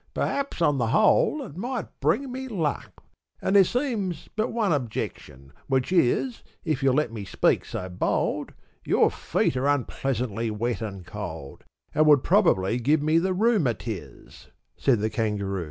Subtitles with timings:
[0.15, 3.03] Perhaps, on the whole, it might bring me luck;
[3.39, 8.51] And there seems but one objection; Which is, if you'll let me speak so bold,
[8.83, 14.47] Your feet are unpleasantly wet and cold, And would probably give me the roo Matiz,"
[14.75, 15.59] said the Kangaroo.